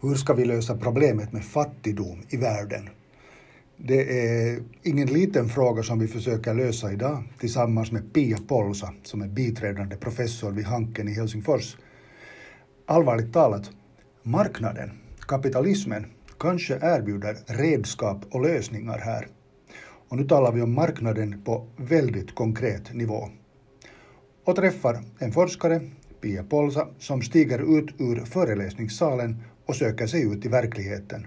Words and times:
Hur 0.00 0.14
ska 0.14 0.34
vi 0.34 0.44
lösa 0.44 0.76
problemet 0.76 1.32
med 1.32 1.44
fattigdom 1.44 2.22
i 2.28 2.36
världen? 2.36 2.88
Det 3.76 4.28
är 4.28 4.62
ingen 4.82 5.08
liten 5.08 5.48
fråga 5.48 5.82
som 5.82 5.98
vi 5.98 6.08
försöker 6.08 6.54
lösa 6.54 6.92
idag 6.92 7.22
tillsammans 7.38 7.92
med 7.92 8.12
Pia 8.12 8.38
Polsa 8.48 8.94
som 9.02 9.22
är 9.22 9.28
biträdande 9.28 9.96
professor 9.96 10.50
vid 10.50 10.64
Hanken 10.64 11.08
i 11.08 11.12
Helsingfors. 11.12 11.76
Allvarligt 12.86 13.32
talat, 13.32 13.70
marknaden, 14.22 14.90
kapitalismen, 15.28 16.06
kanske 16.38 16.74
erbjuder 16.74 17.36
redskap 17.46 18.24
och 18.30 18.42
lösningar 18.42 18.98
här. 18.98 19.26
Och 20.08 20.16
nu 20.16 20.24
talar 20.24 20.52
vi 20.52 20.62
om 20.62 20.74
marknaden 20.74 21.42
på 21.44 21.66
väldigt 21.76 22.34
konkret 22.34 22.94
nivå. 22.94 23.28
Och 24.44 24.56
träffar 24.56 25.04
en 25.18 25.32
forskare, 25.32 25.80
Pia 26.20 26.44
Polsa, 26.44 26.88
som 26.98 27.22
stiger 27.22 27.78
ut 27.78 27.94
ur 27.98 28.24
föreläsningssalen 28.24 29.36
och 29.68 29.76
söker 29.76 30.06
sig 30.06 30.32
ut 30.32 30.44
i 30.44 30.48
verkligheten. 30.48 31.26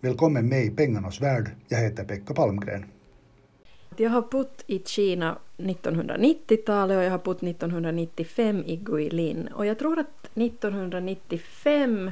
Välkommen 0.00 0.48
med 0.48 0.64
i 0.64 0.70
Pengarnas 0.70 1.20
värld. 1.20 1.50
Jag 1.68 1.78
heter 1.78 2.04
Pekka 2.04 2.34
Palmgren. 2.34 2.84
Jag 3.96 4.10
har 4.10 4.22
bott 4.22 4.64
i 4.66 4.78
Kina 4.78 5.38
1990-talet 5.56 6.96
och 6.96 7.04
jag 7.04 7.10
har 7.10 7.18
bott 7.18 7.42
1995 7.42 8.64
i 8.66 8.76
Guilin. 8.76 9.48
Och 9.54 9.66
jag 9.66 9.78
tror 9.78 9.98
att 9.98 10.36
1995 10.36 12.10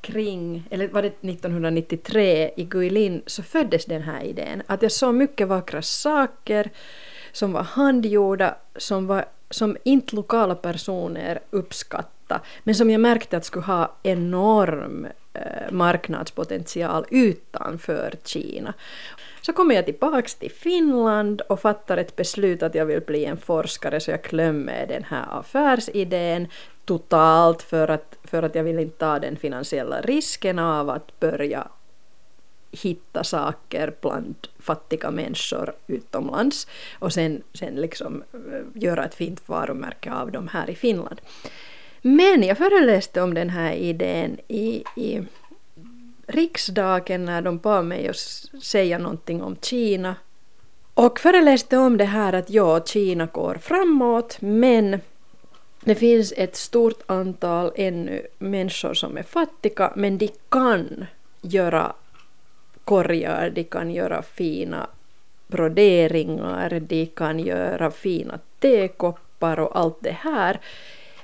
kring, 0.00 0.68
eller 0.70 0.88
var 0.88 1.02
det 1.02 1.08
1993 1.08 2.50
i 2.56 2.64
Guilin, 2.64 3.22
så 3.26 3.42
föddes 3.42 3.84
den 3.84 4.02
här 4.02 4.22
idén. 4.22 4.62
Att 4.66 4.82
jag 4.82 4.92
såg 4.92 5.14
mycket 5.14 5.48
vackra 5.48 5.82
saker 5.82 6.70
som 7.32 7.52
var 7.52 7.62
handgjorda, 7.62 8.56
som, 8.76 9.06
var, 9.06 9.24
som 9.50 9.76
inte 9.84 10.16
lokala 10.16 10.54
personer 10.54 11.40
uppskattade, 11.50 12.19
men 12.64 12.74
som 12.74 12.90
jag 12.90 13.00
märkte 13.00 13.36
att 13.36 13.44
skulle 13.44 13.64
ha 13.64 13.96
enorm 14.02 15.06
eh, 15.34 15.70
marknadspotential 15.70 17.06
utanför 17.10 18.14
Kina. 18.24 18.74
Så 19.40 19.52
kommer 19.52 19.74
jag 19.74 19.84
tillbaks 19.84 20.34
till 20.34 20.50
Finland 20.50 21.40
och 21.40 21.60
fattar 21.60 21.96
ett 21.96 22.16
beslut 22.16 22.62
att 22.62 22.74
jag 22.74 22.86
vill 22.86 23.00
bli 23.00 23.24
en 23.24 23.36
forskare 23.36 24.00
så 24.00 24.10
jag 24.10 24.22
glömmer 24.22 24.86
den 24.86 25.04
här 25.04 25.26
affärsidén 25.30 26.48
totalt 26.84 27.62
för 27.62 27.88
att, 27.88 28.16
för 28.24 28.42
att 28.42 28.54
jag 28.54 28.64
vill 28.64 28.78
inte 28.78 28.98
ta 28.98 29.18
den 29.18 29.36
finansiella 29.36 30.00
risken 30.00 30.58
av 30.58 30.90
att 30.90 31.20
börja 31.20 31.68
hitta 32.70 33.24
saker 33.24 33.94
bland 34.00 34.34
fattiga 34.58 35.10
människor 35.10 35.72
utomlands 35.86 36.66
och 36.98 37.12
sen, 37.12 37.42
sen 37.54 37.74
liksom 37.74 38.22
eh, 38.32 38.82
göra 38.82 39.04
ett 39.04 39.14
fint 39.14 39.48
varumärke 39.48 40.12
av 40.12 40.32
dem 40.32 40.48
här 40.48 40.70
i 40.70 40.74
Finland. 40.74 41.20
Men 42.02 42.42
jag 42.42 42.58
föreläste 42.58 43.22
om 43.22 43.34
den 43.34 43.50
här 43.50 43.72
idén 43.72 44.38
i, 44.48 44.84
i 44.96 45.22
riksdagen 46.26 47.24
när 47.24 47.42
de 47.42 47.58
bad 47.58 47.84
mig 47.84 48.08
att 48.08 48.16
säga 48.62 48.98
någonting 48.98 49.42
om 49.42 49.56
Kina 49.62 50.14
och 50.94 51.20
föreläste 51.20 51.76
om 51.76 51.96
det 51.96 52.04
här 52.04 52.32
att 52.32 52.50
ja, 52.50 52.84
Kina 52.84 53.26
går 53.26 53.54
framåt 53.54 54.36
men 54.40 55.00
det 55.84 55.94
finns 55.94 56.32
ett 56.36 56.56
stort 56.56 57.02
antal 57.06 57.72
ännu 57.76 58.26
människor 58.38 58.94
som 58.94 59.16
är 59.16 59.22
fattiga 59.22 59.92
men 59.96 60.18
de 60.18 60.30
kan 60.48 61.06
göra 61.42 61.92
korgar, 62.84 63.50
de 63.50 63.64
kan 63.64 63.90
göra 63.90 64.22
fina 64.22 64.86
broderingar, 65.46 66.80
de 66.80 67.06
kan 67.06 67.38
göra 67.38 67.90
fina 67.90 68.38
tekoppar 68.58 69.60
och 69.60 69.78
allt 69.78 69.98
det 70.00 70.16
här. 70.20 70.60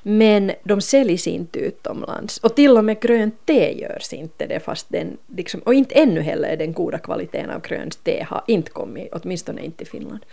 Men 0.09 0.53
de 0.65 0.81
säljs 0.81 1.27
inte 1.27 1.59
utomlands. 1.59 2.39
Och 2.39 2.57
till 2.57 2.77
och 2.77 2.85
med 2.85 3.01
grönt 3.01 3.47
te 3.47 3.81
görs 3.81 4.13
inte 4.13 4.47
det 4.47 4.61
fast 4.61 4.87
den, 4.89 5.17
liksom, 5.27 5.61
och 5.61 5.75
inte 5.75 5.95
ännu 5.95 6.21
heller 6.21 6.57
den 6.57 6.73
goda 6.73 6.99
kvaliteten 6.99 7.51
av 7.51 7.61
grönt 7.61 8.05
te 8.05 8.27
har 8.29 8.45
inte 8.47 8.71
kommit, 8.71 9.09
åtminstone 9.13 9.65
inte 9.65 9.83
i 9.83 9.87
Finland. 9.87 10.25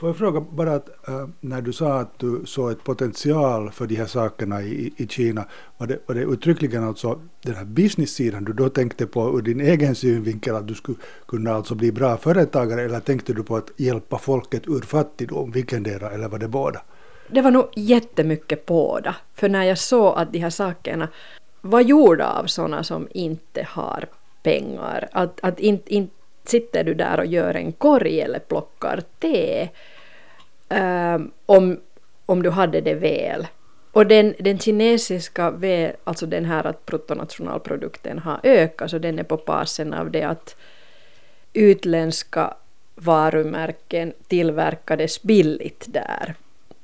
Får 0.00 0.08
jag 0.08 0.16
fråga 0.16 0.40
bara 0.40 0.74
att 0.74 1.08
äh, 1.08 1.28
när 1.40 1.62
du 1.62 1.72
sa 1.72 2.00
att 2.00 2.18
du 2.18 2.42
såg 2.46 2.70
ett 2.70 2.84
potential 2.84 3.70
för 3.70 3.86
de 3.86 3.94
här 3.96 4.06
sakerna 4.06 4.62
i, 4.62 4.92
i 4.96 5.06
Kina, 5.08 5.44
var 5.78 5.86
det, 5.86 5.98
var 6.06 6.14
det 6.14 6.22
uttryckligen 6.22 6.84
alltså 6.84 7.20
den 7.42 7.54
här 7.54 7.64
business-sidan 7.64 8.44
du 8.44 8.52
då 8.52 8.68
tänkte 8.68 9.06
på 9.06 9.38
ur 9.38 9.42
din 9.42 9.60
egen 9.60 9.94
synvinkel 9.94 10.56
att 10.56 10.68
du 10.68 10.74
skulle 10.74 10.98
kunna 11.26 11.52
alltså 11.52 11.74
bli 11.74 11.92
bra 11.92 12.16
företagare 12.16 12.82
eller 12.82 13.00
tänkte 13.00 13.32
du 13.32 13.42
på 13.42 13.56
att 13.56 13.70
hjälpa 13.76 14.18
folket 14.18 14.62
ur 14.66 14.80
fattigdom, 14.80 15.50
vilkendera 15.50 16.10
eller 16.10 16.28
var 16.28 16.38
det 16.38 16.48
båda? 16.48 16.82
Det 17.28 17.40
var 17.40 17.50
nog 17.50 17.68
jättemycket 17.76 18.66
båda, 18.66 19.16
för 19.34 19.48
när 19.48 19.64
jag 19.64 19.78
såg 19.78 20.18
att 20.18 20.32
de 20.32 20.38
här 20.38 20.50
sakerna 20.50 21.08
var 21.60 21.80
gjorda 21.80 22.30
av 22.30 22.46
sådana 22.46 22.84
som 22.84 23.08
inte 23.10 23.66
har 23.70 24.06
pengar, 24.42 25.08
att, 25.12 25.40
att 25.42 25.60
inte, 25.60 25.94
inte 25.94 26.14
sitter 26.44 26.84
du 26.84 26.94
där 26.94 27.18
och 27.18 27.26
gör 27.26 27.54
en 27.54 27.72
korg 27.72 28.20
eller 28.20 28.38
plockar 28.38 29.02
te 29.18 29.68
um, 30.68 31.30
om, 31.46 31.80
om 32.26 32.42
du 32.42 32.50
hade 32.50 32.80
det 32.80 32.94
väl. 32.94 33.46
Och 33.92 34.06
den, 34.06 34.34
den 34.38 34.58
kinesiska, 34.58 35.50
väl, 35.50 35.92
alltså 36.04 36.26
den 36.26 36.44
här 36.44 36.66
att 36.66 36.86
bruttonationalprodukten 36.86 38.18
har 38.18 38.40
ökat, 38.42 38.90
så 38.90 38.98
den 38.98 39.18
är 39.18 39.22
på 39.22 39.36
basen 39.36 39.94
av 39.94 40.10
det 40.10 40.22
att 40.22 40.56
utländska 41.52 42.54
varumärken 42.94 44.12
tillverkades 44.26 45.22
billigt 45.22 45.84
där. 45.88 46.34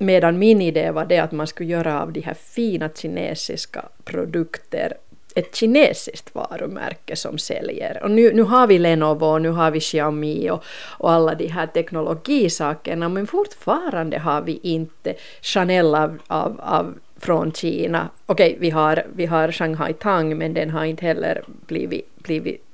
Medan 0.02 0.38
min 0.38 0.62
idé 0.62 0.90
var 0.90 1.04
det 1.04 1.18
att 1.18 1.32
man 1.32 1.46
skulle 1.46 1.70
göra 1.70 2.02
av 2.02 2.12
de 2.12 2.20
här 2.20 2.34
fina 2.34 2.88
kinesiska 2.88 3.84
produkter 4.04 4.94
ett 5.34 5.56
kinesiskt 5.56 6.34
varumärke 6.34 7.16
som 7.16 7.38
säljer. 7.38 8.02
Och 8.02 8.10
nu, 8.10 8.32
nu 8.32 8.42
har 8.42 8.66
vi 8.66 8.78
Lenovo 8.78 9.26
och 9.26 9.42
nu 9.42 9.48
har 9.48 9.70
vi 9.70 9.80
Xiaomi 9.80 10.50
och, 10.50 10.64
och 10.98 11.12
alla 11.12 11.34
de 11.34 11.46
här 11.46 11.66
teknologisakerna 11.66 13.08
men 13.08 13.26
fortfarande 13.26 14.18
har 14.18 14.42
vi 14.42 14.60
inte 14.62 15.14
Chanel 15.42 15.94
av, 15.94 16.18
av, 16.26 16.60
av 16.60 16.94
från 17.16 17.52
Kina. 17.52 18.08
Okej, 18.26 18.56
vi, 18.60 18.70
har, 18.70 19.06
vi 19.14 19.26
har 19.26 19.52
Shanghai 19.52 19.92
Tang 19.92 20.38
men 20.38 20.54
den 20.54 20.70
har 20.70 20.84
inte 20.84 21.06
heller 21.06 21.44
blivit, 21.66 22.16
blivit 22.16 22.69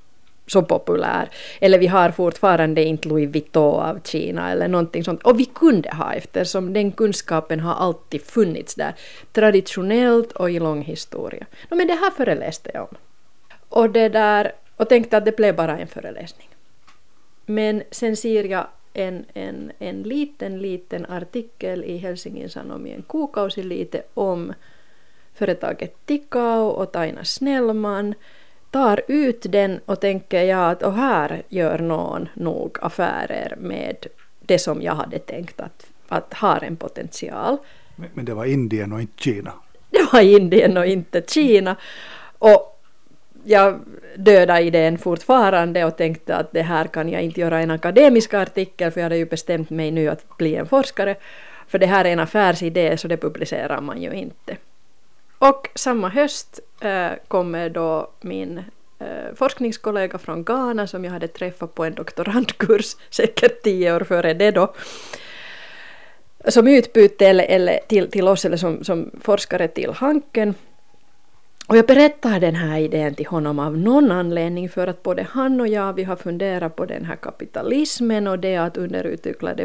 så 0.46 0.62
populär. 0.62 1.28
Eller 1.60 1.78
vi 1.78 1.86
har 1.86 2.10
fortfarande 2.10 2.84
inte 2.84 3.08
Louis 3.08 3.30
Vuitton 3.30 3.80
av 3.80 4.00
Kina 4.04 4.50
eller 4.50 4.68
någonting 4.68 5.04
sånt. 5.04 5.22
Och 5.22 5.40
vi 5.40 5.44
kunde 5.44 5.90
ha 5.90 6.12
eftersom 6.14 6.72
den 6.72 6.92
kunskapen 6.92 7.60
har 7.60 7.74
alltid 7.74 8.22
funnits 8.22 8.74
där. 8.74 8.94
Traditionellt 9.32 10.32
och 10.32 10.50
i 10.50 10.58
lång 10.58 10.82
historia. 10.82 11.46
No, 11.70 11.76
men 11.76 11.86
det 11.86 11.94
här 11.94 12.10
föreläste 12.10 12.70
jag 12.74 12.82
om. 12.82 12.96
Och, 13.68 13.90
det 13.90 14.08
där, 14.08 14.52
och 14.76 14.88
tänkte 14.88 15.16
att 15.16 15.24
det 15.24 15.36
blev 15.36 15.56
bara 15.56 15.78
en 15.78 15.88
föreläsning. 15.88 16.48
Men 17.46 17.82
sen 17.90 18.16
ser 18.16 18.44
jag 18.44 18.66
en, 18.92 19.24
en, 19.34 19.72
en 19.78 20.02
liten, 20.02 20.58
liten 20.58 21.06
artikel 21.06 21.84
i 21.84 21.96
Helsingin 21.96 22.50
Sanomien 22.50 23.04
kuukausi 23.08 23.62
lite 23.62 24.02
om 24.14 24.52
företaget 25.34 26.06
Tikau 26.06 26.68
och 26.68 26.92
Taina 26.92 27.24
Snellman 27.24 28.14
tar 28.76 29.02
ut 29.08 29.46
den 29.48 29.80
och 29.86 30.00
tänker 30.00 30.42
jag 30.42 30.70
att 30.70 30.82
och 30.82 30.94
här 30.94 31.42
gör 31.48 31.78
någon 31.78 32.28
nog 32.34 32.78
affärer 32.82 33.54
med 33.58 34.06
det 34.40 34.58
som 34.58 34.82
jag 34.82 34.94
hade 34.94 35.18
tänkt 35.18 35.60
att, 35.60 35.86
att 36.08 36.34
har 36.34 36.64
en 36.64 36.76
potential. 36.76 37.56
Men 38.14 38.24
det 38.24 38.34
var 38.34 38.44
Indien 38.44 38.92
och 38.92 39.00
inte 39.00 39.22
Kina? 39.22 39.52
Det 39.90 40.12
var 40.12 40.20
Indien 40.20 40.76
och 40.76 40.86
inte 40.86 41.22
Kina. 41.28 41.76
Och 42.38 42.82
jag 43.44 43.80
dödade 44.16 44.62
idén 44.62 44.98
fortfarande 44.98 45.84
och 45.84 45.96
tänkte 45.96 46.36
att 46.36 46.52
det 46.52 46.62
här 46.62 46.84
kan 46.84 47.08
jag 47.08 47.22
inte 47.22 47.40
göra 47.40 47.60
en 47.60 47.70
akademisk 47.70 48.34
artikel 48.34 48.90
för 48.90 49.00
jag 49.00 49.04
hade 49.04 49.16
ju 49.16 49.26
bestämt 49.26 49.70
mig 49.70 49.90
nu 49.90 50.08
att 50.08 50.36
bli 50.38 50.56
en 50.56 50.66
forskare. 50.66 51.16
För 51.68 51.78
det 51.78 51.86
här 51.86 52.04
är 52.04 52.12
en 52.12 52.20
affärsidé 52.20 52.96
så 52.96 53.08
det 53.08 53.16
publicerar 53.16 53.80
man 53.80 54.02
ju 54.02 54.12
inte. 54.12 54.56
Och 55.38 55.68
samma 55.74 56.08
höst 56.08 56.60
eh, 56.80 57.10
kommer 57.28 57.70
då 57.70 58.10
min 58.20 58.58
eh, 58.98 59.34
forskningskollega 59.34 60.18
från 60.18 60.44
Ghana 60.44 60.86
som 60.86 61.04
jag 61.04 61.12
hade 61.12 61.28
träffat 61.28 61.74
på 61.74 61.84
en 61.84 61.94
doktorandkurs 61.94 62.96
säkert 63.10 63.62
tio 63.62 63.96
år 63.96 64.00
före 64.00 64.34
det 64.34 64.50
då 64.50 64.74
som 66.48 66.68
utbyte 66.68 67.26
eller, 67.26 67.44
eller 67.44 67.78
till, 67.88 68.10
till 68.10 68.28
oss 68.28 68.44
eller 68.44 68.56
som, 68.56 68.84
som 68.84 69.10
forskare 69.20 69.68
till 69.68 69.90
Hanken. 69.90 70.54
Och 71.68 71.76
jag 71.76 71.86
berättar 71.86 72.40
den 72.40 72.54
här 72.54 72.78
idén 72.78 73.14
till 73.14 73.26
honom 73.26 73.58
av 73.58 73.78
någon 73.78 74.10
anledning 74.10 74.68
för 74.68 74.86
att 74.86 75.02
både 75.02 75.22
han 75.22 75.60
och 75.60 75.68
jag 75.68 75.92
vi 75.92 76.04
har 76.04 76.16
funderat 76.16 76.76
på 76.76 76.84
den 76.84 77.04
här 77.04 77.16
kapitalismen 77.16 78.26
och 78.26 78.38
det 78.38 78.56
att 78.56 78.76
underutvecklade 78.76 79.64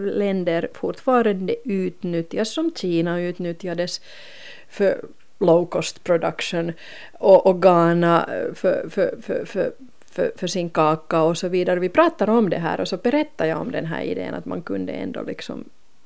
länder 0.00 0.68
fortfarande 0.74 1.56
utnyttjas 1.64 2.54
som 2.54 2.72
Kina 2.74 3.20
utnyttjades 3.20 4.00
för 4.72 5.04
low 5.38 5.66
cost 5.66 6.04
production 6.04 6.72
och, 7.12 7.46
och 7.46 7.62
Ghana 7.62 8.26
eh, 8.34 8.54
för, 8.54 8.88
för, 8.90 9.14
för, 9.22 9.44
för 9.44 9.72
för, 10.12 10.32
för, 10.36 10.46
sin 10.46 10.70
kaka 10.70 11.22
och 11.22 11.38
så 11.38 11.48
vidare. 11.48 11.80
Vi 11.80 11.88
pratar 11.88 12.30
om 12.30 12.50
det 12.50 12.58
här 12.58 12.80
och 12.80 12.88
så 12.88 12.96
berättar 12.96 13.46
jag 13.46 13.60
om 13.60 13.70
den 13.70 13.86
här 13.86 14.02
idén 14.02 14.34
att 14.34 14.44
man 14.46 14.62
kunde 14.62 14.92
ändå 14.92 15.22
liksom 15.22 15.64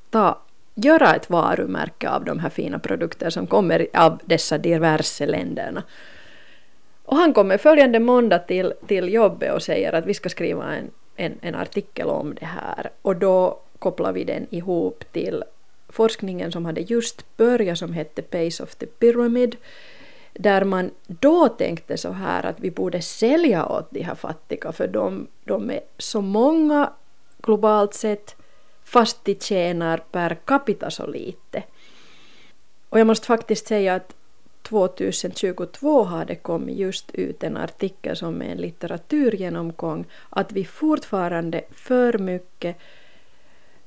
ta, 0.09 0.39
göra 0.75 1.15
ett 1.15 1.29
varumärke 1.29 2.09
av 2.09 2.25
de 2.25 2.39
här 2.39 2.49
fina 2.49 2.79
produkter 2.79 3.29
som 3.29 3.47
kommer 3.47 3.87
av 3.93 4.19
dessa 4.25 4.57
diverse 4.57 5.25
länderna. 5.25 5.83
Och 7.03 7.17
han 7.17 7.33
kommer 7.33 7.57
följande 7.57 7.99
måndag 7.99 8.39
till, 8.39 8.73
till 8.87 9.13
jobbet 9.13 9.53
och 9.53 9.63
säger 9.63 9.93
att 9.93 10.05
vi 10.05 10.13
ska 10.13 10.29
skriva 10.29 10.75
en, 10.75 10.91
en, 11.15 11.37
en 11.41 11.55
artikel 11.55 12.07
om 12.07 12.35
det 12.39 12.45
här. 12.45 12.89
Och 13.01 13.15
då 13.15 13.59
kopplar 13.79 14.11
vi 14.11 14.23
den 14.23 14.47
ihop 14.49 15.03
till 15.11 15.43
forskningen 15.89 16.51
som 16.51 16.65
hade 16.65 16.81
just 16.81 17.37
börjat 17.37 17.77
som 17.77 17.93
hette 17.93 18.21
Pace 18.21 18.63
of 18.63 18.75
the 18.75 18.85
Pyramid 18.85 19.55
där 20.33 20.63
man 20.63 20.91
då 21.07 21.47
tänkte 21.47 21.97
så 21.97 22.11
här 22.11 22.45
att 22.45 22.59
vi 22.59 22.71
borde 22.71 23.01
sälja 23.01 23.65
åt 23.65 23.87
de 23.91 24.01
här 24.01 24.15
fattiga 24.15 24.71
för 24.71 24.87
de, 24.87 25.27
de 25.43 25.69
är 25.69 25.79
så 25.97 26.21
många 26.21 26.93
globalt 27.41 27.93
sett 27.93 28.35
fast 28.83 29.25
de 29.25 29.35
tjänar 29.35 29.97
per 30.11 30.35
capita 30.45 30.91
så 30.91 31.07
lite. 31.07 31.63
Och 32.89 32.99
jag 32.99 33.07
måste 33.07 33.27
faktiskt 33.27 33.67
säga 33.67 33.95
att 33.95 34.13
2022 34.61 36.03
har 36.03 36.25
det 36.25 36.35
kommit 36.35 36.77
just 36.77 37.11
ut 37.11 37.43
en 37.43 37.57
artikel 37.57 38.15
som 38.15 38.41
är 38.41 38.45
en 38.45 38.57
litteraturgenomgång 38.57 40.05
att 40.29 40.51
vi 40.51 40.65
fortfarande 40.65 41.61
för 41.71 42.17
mycket 42.17 42.77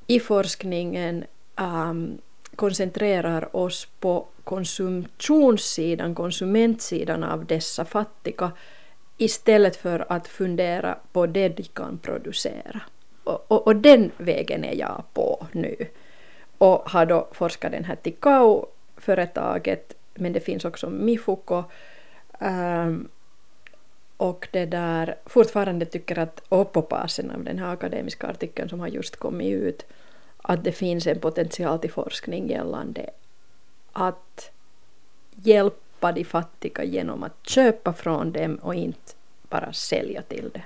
i 0.07 0.21
forskningen 0.21 1.25
um, 1.61 2.19
koncentrerar 2.57 3.57
oss 3.57 3.89
på 4.01 4.27
konsumtionssidan, 4.45 6.15
konsumentsidan 6.15 7.25
av 7.25 7.45
dessa 7.45 7.85
fattiga 7.85 8.53
istället 9.17 9.77
för 9.77 10.07
att 10.13 10.29
fundera 10.29 10.99
på 11.13 11.27
det 11.27 11.49
de 11.49 11.63
kan 11.63 11.99
producera. 11.99 12.81
Och, 13.25 13.45
och, 13.49 13.67
och 13.67 13.77
den 13.77 14.11
vägen 14.17 14.65
är 14.65 14.75
jag 14.75 15.05
på 15.15 15.47
nu. 15.53 15.77
Och 16.59 16.91
har 16.91 17.07
då 17.07 17.29
forskat 17.33 17.73
den 17.73 17.85
här 17.85 17.97
Tikau-företaget, 17.97 19.95
men 20.15 20.33
det 20.33 20.41
finns 20.41 20.65
också 20.65 20.91
Mifuko. 20.91 21.65
Um, 22.39 23.09
och 24.17 24.49
det 24.53 24.67
där 24.67 25.17
fortfarande 25.27 25.87
tycker 25.87 26.19
att, 26.19 26.43
och 26.49 26.73
på 26.73 26.83
basen 26.83 27.31
av 27.31 27.45
den 27.45 27.59
här 27.59 27.73
akademiska 27.73 28.27
artikeln 28.27 28.69
som 28.69 28.81
har 28.81 28.89
just 28.89 29.17
kommit 29.17 29.55
ut, 29.55 29.87
att 30.43 30.65
det 30.65 30.73
finns 30.73 31.07
en 31.07 31.21
potential 31.21 31.79
till 31.79 31.91
forskning 31.91 32.49
gällande 32.49 33.11
att 33.93 34.51
hjälpa 35.35 36.13
de 36.13 36.25
fattiga 36.25 36.85
genom 36.85 37.23
att 37.23 37.49
köpa 37.49 37.93
från 37.93 38.33
dem 38.33 38.55
och 38.55 38.75
inte 38.75 39.13
bara 39.49 39.73
sälja 39.73 40.23
till 40.23 40.51
dem. 40.55 40.63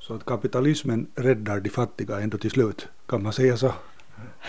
Så 0.00 0.14
att 0.14 0.24
kapitalismen 0.24 1.06
räddar 1.14 1.60
de 1.60 1.70
fattiga 1.70 2.20
ändå 2.20 2.38
till 2.38 2.50
slut, 2.50 2.88
kan 3.06 3.22
man 3.22 3.32
säga 3.32 3.56
så? 3.56 3.72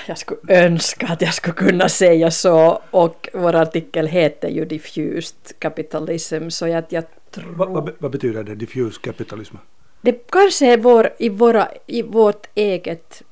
Jag 0.07 0.17
skulle 0.17 0.39
önska 0.65 1.07
att 1.07 1.21
jag 1.21 1.33
skulle 1.33 1.53
kunna 1.53 1.89
säga 1.89 2.31
så 2.31 2.81
och 2.91 3.29
vår 3.33 3.55
artikel 3.55 4.07
heter 4.07 4.49
ju 4.49 4.65
Diffused 4.65 5.59
Capitalism 5.59 6.49
så 6.49 6.67
jag, 6.67 6.83
jag 6.89 7.03
tror... 7.31 7.53
Va, 7.53 7.65
va, 7.65 7.89
vad 7.99 8.11
betyder 8.11 8.43
det, 8.43 8.55
diffused 8.55 9.01
capitalism? 9.01 9.55
Det 10.01 10.31
kanske 10.31 10.73
är 10.73 10.77
vår, 10.77 11.09
i, 11.19 11.29
våra, 11.29 11.67
i 11.87 12.01
vårt 12.01 12.47
eget 12.55 13.23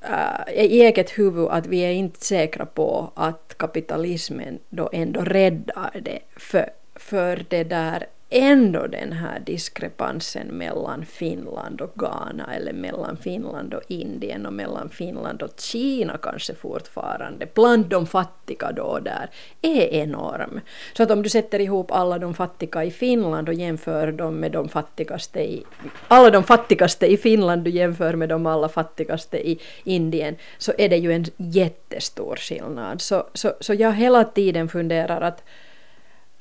äh, 0.00 0.64
i 0.64 0.82
eget 0.82 1.18
huvud 1.18 1.48
att 1.50 1.66
vi 1.66 1.80
är 1.80 1.92
inte 1.92 2.24
säkra 2.24 2.66
på 2.66 3.12
att 3.14 3.54
kapitalismen 3.58 4.58
då 4.68 4.90
ändå 4.92 5.20
räddar 5.20 6.00
det 6.02 6.18
för, 6.36 6.70
för 6.94 7.44
det 7.48 7.64
där 7.64 8.06
ändå 8.30 8.86
den 8.86 9.12
här 9.12 9.40
diskrepansen 9.40 10.46
mellan 10.46 11.04
Finland 11.04 11.80
och 11.80 11.92
Ghana 11.94 12.54
eller 12.54 12.72
mellan 12.72 13.16
Finland 13.16 13.74
och 13.74 13.82
Indien 13.88 14.46
och 14.46 14.52
mellan 14.52 14.88
Finland 14.90 15.42
och 15.42 15.50
Kina 15.58 16.18
kanske 16.22 16.54
fortfarande 16.54 17.46
bland 17.54 17.86
de 17.86 18.06
fattiga 18.06 18.72
då 18.72 18.98
där 18.98 19.30
är 19.62 19.94
enorm. 19.94 20.60
Så 20.96 21.02
att 21.02 21.10
om 21.10 21.22
du 21.22 21.28
sätter 21.28 21.60
ihop 21.60 21.90
alla 21.90 22.18
de 22.18 22.34
fattiga 22.34 22.84
i 22.84 22.90
Finland 22.90 23.48
och 23.48 23.54
jämför 23.54 24.12
dem 24.12 24.34
med 24.34 24.52
de 24.52 24.68
fattigaste 24.68 25.40
i 25.40 25.64
alla 26.08 26.30
de 26.30 26.44
fattigaste 26.44 27.06
i 27.06 27.16
Finland 27.16 27.62
du 27.62 27.70
jämför 27.70 28.14
med 28.14 28.28
de 28.28 28.46
alla 28.46 28.68
fattigaste 28.68 29.48
i 29.48 29.60
Indien 29.84 30.36
så 30.58 30.72
är 30.78 30.88
det 30.88 30.96
ju 30.96 31.12
en 31.12 31.24
jättestor 31.36 32.36
skillnad. 32.36 33.00
Så, 33.00 33.26
så, 33.34 33.52
så 33.60 33.74
jag 33.74 33.92
hela 33.92 34.24
tiden 34.24 34.68
funderar 34.68 35.20
att 35.20 35.44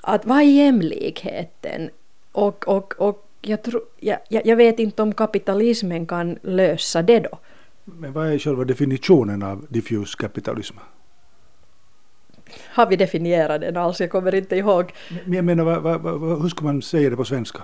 att 0.01 0.25
vad 0.25 0.37
är 0.37 0.43
jämlikheten? 0.43 1.89
Och, 2.31 2.67
och, 2.67 2.93
och 2.97 3.25
jag, 3.41 3.63
tror, 3.63 3.81
jag, 3.99 4.19
jag 4.27 4.55
vet 4.55 4.79
inte 4.79 5.01
om 5.01 5.13
kapitalismen 5.13 6.07
kan 6.07 6.37
lösa 6.41 7.01
det 7.01 7.19
då. 7.19 7.39
Men 7.85 8.13
vad 8.13 8.27
är 8.27 8.39
själva 8.39 8.63
definitionen 8.63 9.43
av 9.43 9.65
diffus 9.69 10.15
kapitalism? 10.15 10.77
Har 12.73 12.85
vi 12.87 12.95
definierat 12.95 13.61
den 13.61 13.77
alls? 13.77 13.99
Jag 13.99 14.09
kommer 14.09 14.35
inte 14.35 14.55
ihåg. 14.55 14.91
Men 15.25 15.33
jag 15.33 15.45
menar, 15.45 15.63
vad, 15.63 16.01
vad, 16.01 16.19
vad, 16.19 16.41
hur 16.41 16.49
ska 16.49 16.63
man 16.63 16.81
säga 16.81 17.09
det 17.09 17.15
på 17.15 17.25
svenska? 17.25 17.61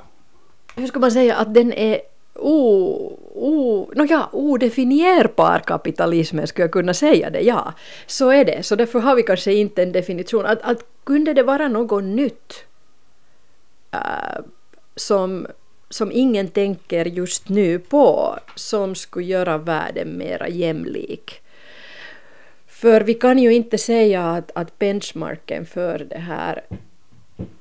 Hur 0.75 0.87
ska 0.87 0.99
man 0.99 1.11
säga 1.11 1.35
att 1.35 1.53
den 1.53 1.73
är 1.73 1.99
o, 2.35 3.19
o, 3.33 3.89
no 3.95 4.05
ja, 4.05 4.29
odefinierbar 4.31 5.59
kapitalismen 5.59 6.47
skulle 6.47 6.63
jag 6.63 6.71
kunna 6.71 6.93
säga 6.93 7.29
det, 7.29 7.41
ja. 7.41 7.73
Så 8.05 8.29
är 8.29 8.45
det, 8.45 8.63
så 8.63 8.75
därför 8.75 8.99
har 8.99 9.15
vi 9.15 9.23
kanske 9.23 9.53
inte 9.53 9.83
en 9.83 9.91
definition. 9.91 10.45
Att, 10.45 10.61
att 10.61 10.83
kunde 11.03 11.33
det 11.33 11.43
vara 11.43 11.67
något 11.67 12.03
nytt 12.03 12.65
äh, 13.91 14.43
som, 14.95 15.47
som 15.89 16.11
ingen 16.11 16.47
tänker 16.47 17.05
just 17.05 17.49
nu 17.49 17.79
på 17.79 18.39
som 18.55 18.95
skulle 18.95 19.25
göra 19.25 19.57
världen 19.57 20.17
mera 20.17 20.49
jämlik? 20.49 21.41
För 22.67 23.01
vi 23.01 23.13
kan 23.13 23.39
ju 23.39 23.53
inte 23.53 23.77
säga 23.77 24.23
att, 24.31 24.51
att 24.55 24.79
benchmarken 24.79 25.65
för 25.65 25.99
det 25.99 26.17
här 26.17 26.61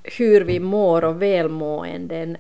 hur 0.03 0.41
vi 0.41 0.61
mår 0.61 1.05
och 1.05 1.23
välmåenden 1.23 2.37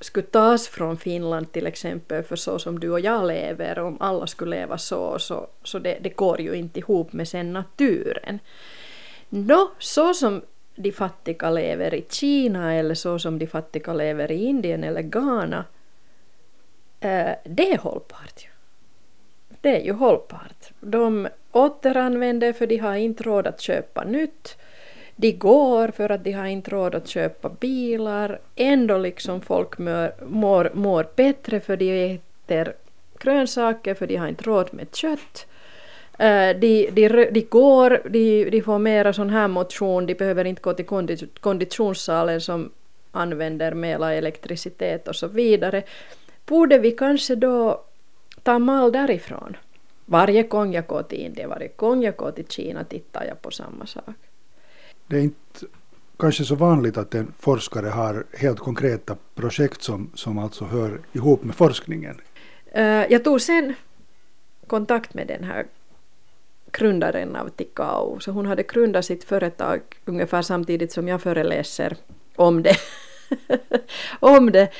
skulle 0.00 0.26
tas 0.26 0.68
från 0.68 0.96
Finland 0.96 1.52
till 1.52 1.66
exempel 1.66 2.22
för 2.22 2.36
så 2.36 2.58
som 2.58 2.80
du 2.80 2.90
och 2.90 3.00
jag 3.00 3.26
lever, 3.26 3.78
om 3.78 3.96
alla 4.00 4.26
skulle 4.26 4.56
leva 4.56 4.78
så, 4.78 5.18
så, 5.18 5.46
så 5.62 5.78
det, 5.78 5.98
det 6.00 6.08
går 6.08 6.40
ju 6.40 6.54
inte 6.54 6.78
ihop 6.78 7.12
med 7.12 7.28
sen 7.28 7.52
naturen. 7.52 8.38
Nå, 9.28 9.70
så 9.78 10.14
som 10.14 10.42
de 10.74 10.92
fattiga 10.92 11.50
lever 11.50 11.94
i 11.94 12.04
Kina 12.10 12.74
eller 12.74 12.94
så 12.94 13.18
som 13.18 13.38
de 13.38 13.46
fattiga 13.46 13.92
lever 13.92 14.32
i 14.32 14.44
Indien 14.44 14.84
eller 14.84 15.02
Ghana, 15.02 15.64
eh, 17.00 17.30
det 17.44 17.72
är 17.72 17.78
hållbart 17.78 18.44
ju. 18.44 18.48
Det 19.60 19.80
är 19.80 19.84
ju 19.84 19.92
hållbart. 19.92 20.70
De 20.80 21.28
återanvänder 21.52 22.52
för 22.52 22.66
de 22.66 22.76
har 22.76 22.94
inte 22.94 23.22
råd 23.22 23.46
att 23.46 23.60
köpa 23.60 24.04
nytt 24.04 24.56
de 25.16 25.32
går 25.32 25.88
för 25.88 26.10
att 26.10 26.24
de 26.24 26.32
har 26.32 26.46
inte 26.46 26.70
råd 26.70 26.94
att 26.94 27.08
köpa 27.08 27.48
bilar. 27.48 28.40
Ändå 28.56 28.98
liksom 28.98 29.40
folk 29.40 29.78
mår, 29.78 30.24
mår, 30.26 30.70
mår 30.74 31.06
bättre 31.16 31.60
för 31.60 31.76
de 31.76 32.14
äter 32.14 32.74
grönsaker 33.18 33.94
för 33.94 34.06
de 34.06 34.16
har 34.16 34.28
inte 34.28 34.44
råd 34.44 34.68
med 34.72 34.94
kött. 34.94 35.46
Eh, 36.18 36.56
de, 36.58 36.90
de, 36.90 37.08
de 37.30 37.40
går, 37.40 38.02
de, 38.08 38.50
de 38.50 38.62
får 38.62 38.78
mera 38.78 39.12
sån 39.12 39.30
här 39.30 39.48
motion, 39.48 40.06
de 40.06 40.14
behöver 40.14 40.44
inte 40.44 40.62
gå 40.62 40.74
till 40.74 41.28
konditionssalen 41.40 42.40
som 42.40 42.70
använder 43.12 43.74
mera 43.74 44.14
elektricitet 44.14 45.08
och 45.08 45.16
så 45.16 45.26
vidare. 45.26 45.82
Borde 46.46 46.78
vi 46.78 46.90
kanske 46.90 47.34
då 47.34 47.84
ta 48.42 48.58
mall 48.58 48.92
därifrån? 48.92 49.56
Varje 50.06 50.42
gång 50.42 50.74
jag 50.74 50.86
går 50.86 51.02
till 51.02 51.18
Indien, 51.18 51.48
varje 51.48 51.68
gång 51.76 52.04
jag 52.04 52.16
går 52.16 52.30
till 52.30 52.46
Kina 52.46 52.84
tittar 52.84 53.24
jag 53.24 53.42
på 53.42 53.50
samma 53.50 53.86
sak 53.86 54.14
det 55.06 55.16
är 55.16 55.20
inte 55.20 55.66
kanske 56.18 56.44
så 56.44 56.54
vanligt 56.54 56.96
att 56.96 57.14
en 57.14 57.32
forskare 57.38 57.86
har 57.86 58.24
helt 58.32 58.58
konkreta 58.58 59.16
projekt 59.34 59.82
som, 59.82 60.10
som 60.14 60.38
alltså 60.38 60.64
hör 60.64 61.00
ihop 61.12 61.44
med 61.44 61.54
forskningen. 61.54 62.20
Uh, 62.76 62.82
jag 62.82 63.24
tog 63.24 63.40
sen 63.40 63.74
kontakt 64.66 65.14
med 65.14 65.26
den 65.26 65.44
här 65.44 65.66
grundaren 66.72 67.36
av 67.36 67.48
Tikau, 67.48 68.20
så 68.20 68.30
hon 68.30 68.46
hade 68.46 68.62
grundat 68.62 69.04
sitt 69.04 69.24
företag 69.24 69.80
ungefär 70.04 70.42
samtidigt 70.42 70.92
som 70.92 71.08
jag 71.08 71.22
föreläser 71.22 71.96
om 72.36 72.62
det. 72.62 72.76
om 74.20 74.52
det. 74.52 74.70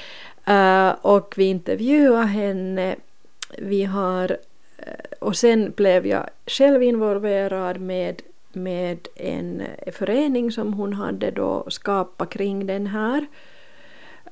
Uh, 0.48 0.94
och 1.02 1.34
vi 1.36 1.44
intervjuade 1.44 2.26
henne. 2.26 2.96
Vi 3.58 3.84
har, 3.84 4.30
uh, 4.30 5.18
och 5.20 5.36
sen 5.36 5.72
blev 5.76 6.06
jag 6.06 6.30
själv 6.46 6.82
involverad 6.82 7.80
med 7.80 8.22
med 8.54 9.08
en 9.14 9.62
förening 9.92 10.52
som 10.52 10.72
hon 10.72 10.92
hade 10.92 11.30
då 11.30 11.64
skapat 11.70 12.30
kring 12.30 12.66
den 12.66 12.86
här. 12.86 13.26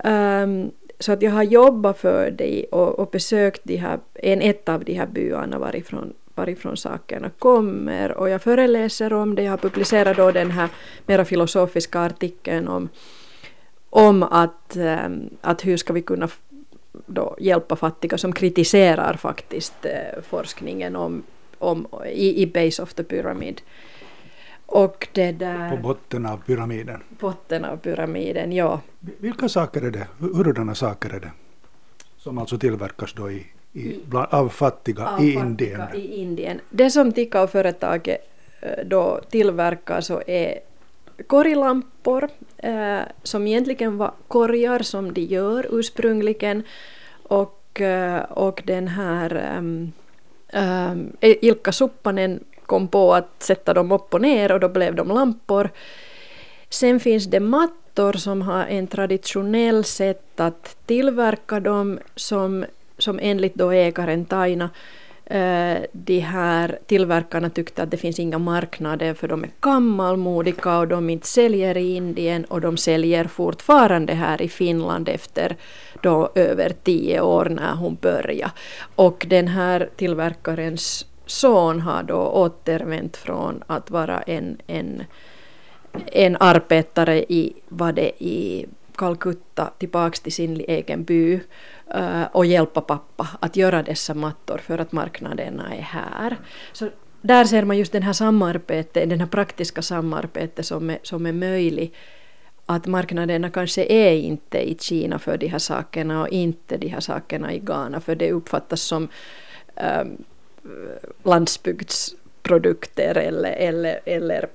Um, 0.05 0.71
så 1.03 1.13
att 1.13 1.23
jag 1.23 1.31
har 1.31 1.43
jobbat 1.43 1.99
för 1.99 2.31
det 2.31 2.65
och, 2.65 2.99
och 2.99 3.11
besökt 3.11 3.61
de 3.65 3.77
här, 3.77 3.99
en, 4.15 4.43
ett 4.43 4.69
av 4.69 4.85
de 4.85 4.93
här 4.93 5.07
byarna 5.07 5.59
varifrån, 5.59 6.13
varifrån 6.35 6.77
sakerna 6.77 7.31
kommer 7.39 8.13
och 8.13 8.29
jag 8.29 8.43
föreläser 8.43 9.13
om 9.13 9.35
det. 9.35 9.43
Jag 9.43 9.53
har 9.53 9.59
publicerat 9.59 10.17
då 10.17 10.31
den 10.31 10.51
här 10.51 10.69
mera 11.07 11.25
filosofiska 11.25 12.01
artikeln 12.01 12.69
om, 12.69 12.89
om 13.91 14.23
att, 14.23 14.77
um, 14.77 15.31
att 15.41 15.65
hur 15.65 15.77
ska 15.77 15.93
vi 15.93 16.03
kunna 16.03 16.29
då 17.07 17.37
hjälpa 17.39 17.77
fattiga 17.77 18.19
som 18.19 18.33
kritiserar 18.33 19.15
faktiskt 19.15 19.75
uh, 19.85 20.23
forskningen 20.23 20.97
om, 20.97 21.23
om, 21.59 21.87
i, 22.07 22.43
i 22.43 22.47
Base 22.47 22.83
of 22.83 22.95
the 22.95 23.03
Pyramid 23.03 23.61
och 24.73 25.09
det 25.13 25.33
där... 25.33 25.71
På 25.71 25.77
botten 25.77 26.27
av 26.27 26.37
pyramiden. 26.37 27.03
Botten 27.09 27.65
av 27.65 27.77
pyramiden, 27.77 28.53
ja. 28.53 28.81
Vilka 29.01 29.49
saker 29.49 29.83
är 29.83 29.91
det? 29.91 30.07
Hurdana 30.19 30.75
saker 30.75 31.11
är 31.11 31.21
det? 31.21 31.31
Som 32.17 32.39
alltså 32.39 32.59
tillverkas 32.59 33.13
då 33.13 33.31
i, 33.31 33.47
i, 33.73 34.01
bland, 34.07 34.35
av 34.35 34.49
fattiga 34.49 35.09
av 35.09 35.25
i 35.25 35.33
fattiga 35.33 35.45
Indien? 35.45 35.81
I 35.95 36.21
Indien. 36.21 36.61
Det 36.71 36.91
som 36.91 37.13
Tikau-företaget 37.13 38.21
eh, 38.61 38.85
då 38.87 39.21
tillverkar 39.31 40.01
så 40.01 40.23
är 40.27 40.59
korglampor 41.27 42.29
eh, 42.57 43.01
som 43.23 43.47
egentligen 43.47 43.99
var 43.99 44.13
korgar 44.29 44.79
som 44.79 45.13
de 45.13 45.21
gör 45.21 45.67
ursprungligen 45.71 46.63
och, 47.23 47.81
eh, 47.81 48.23
och 48.23 48.63
den 48.65 48.89
här 48.89 49.57
um, 49.59 49.93
um, 50.53 51.17
Ilkka 51.21 51.73
Suppanen 51.73 52.45
kom 52.73 52.89
på 52.89 53.15
att 53.15 53.43
sätta 53.43 53.75
dem 53.75 53.93
upp 53.93 54.15
och 54.15 54.21
ner 54.21 54.53
och 54.53 54.61
då 54.61 54.69
blev 54.69 54.95
de 54.95 55.09
lampor. 55.09 55.71
Sen 56.69 57.01
finns 57.01 57.27
det 57.27 57.41
mattor 57.41 58.13
som 58.13 58.43
har 58.43 58.67
en 58.67 58.87
traditionell 58.87 59.85
sätt 59.85 60.41
att 60.41 60.77
tillverka 60.87 61.61
dem 61.61 61.99
som, 62.17 62.65
som 62.99 63.19
enligt 63.23 63.55
då 63.55 63.71
ägaren 63.71 64.25
Taina 64.25 64.71
eh, 65.25 65.77
de 65.93 66.19
här 66.19 66.79
tillverkarna 66.87 67.51
tyckte 67.51 67.83
att 67.83 67.91
det 67.91 67.97
finns 67.97 68.19
inga 68.19 68.39
marknader 68.39 69.15
för 69.15 69.29
de 69.29 69.45
är 69.45 69.51
gammalmodiga 69.61 70.79
och 70.79 70.89
de 70.89 71.11
inte 71.11 71.27
säljer 71.27 71.77
i 71.77 71.97
Indien 71.97 72.45
och 72.45 72.61
de 72.61 72.77
säljer 72.77 73.25
fortfarande 73.25 74.15
här 74.15 74.43
i 74.43 74.49
Finland 74.49 75.09
efter 75.09 75.57
då 76.03 76.31
över 76.35 76.73
tio 76.83 77.21
år 77.21 77.45
när 77.45 77.75
hon 77.75 77.99
började. 78.01 78.53
Och 78.97 79.27
den 79.29 79.49
här 79.49 79.89
tillverkarens 79.97 81.07
son 81.27 81.81
har 81.81 82.03
då 82.03 82.17
återvänt 82.17 83.17
från 83.17 83.63
att 83.67 83.91
vara 83.91 84.23
en, 84.23 84.59
en, 84.67 85.05
en 86.07 86.37
arbetare 86.41 87.19
i, 87.19 87.53
var 87.69 87.93
det 87.93 88.25
i 88.25 88.67
Calcutta 88.97 89.71
tillbaks 89.79 90.21
till 90.21 90.33
sin 90.33 90.61
egen 90.69 91.05
by 91.05 91.41
eh, 91.95 92.23
och 92.33 92.47
hjälpa 92.47 92.81
pappa 92.81 93.29
att 93.41 93.57
göra 93.57 93.83
dessa 93.83 94.15
mattor 94.15 94.59
för 94.59 94.79
att 94.79 94.93
marknaderna 94.93 95.75
är 95.75 95.83
här. 95.83 96.37
Så 96.73 96.89
där 97.21 97.45
ser 97.45 97.65
man 97.65 97.79
just 97.79 97.93
den 97.93 98.03
här 98.03 98.13
samarbetet, 98.13 99.11
den 99.11 99.21
här 99.21 99.27
praktiska 99.27 99.83
samarbetet 99.83 100.67
som 100.67 100.91
är, 100.91 100.99
som 101.03 101.27
är 101.27 101.33
möjlig 101.33 101.95
att 102.67 102.87
marknaderna 102.87 103.51
kanske 103.51 103.85
är 103.85 104.13
inte 104.15 104.71
i 104.71 104.79
Kina 104.81 105.19
för 105.19 105.39
de 105.39 105.47
här 105.47 105.59
sakerna 105.59 106.21
och 106.21 106.29
inte 106.29 106.77
de 106.77 106.89
här 106.89 107.01
sakerna 107.01 107.53
i 107.53 107.59
Ghana 107.59 108.01
för 108.01 108.15
det 108.15 108.33
uppfattas 108.33 108.81
som 108.81 109.09
um, 110.01 110.25
landsbygdsprodukter 111.23 113.17
eller, 113.17 113.53
eller, 113.53 114.01
eller, 114.05 114.49